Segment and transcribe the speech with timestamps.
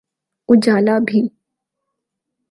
[0.49, 1.21] اجالا بھی۔